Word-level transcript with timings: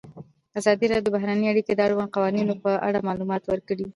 ازادي 0.59 0.85
راډیو 0.87 1.05
د 1.05 1.09
بهرنۍ 1.15 1.47
اړیکې 1.49 1.73
د 1.75 1.79
اړونده 1.85 2.13
قوانینو 2.15 2.53
په 2.63 2.71
اړه 2.87 3.05
معلومات 3.07 3.43
ورکړي. 3.47 3.85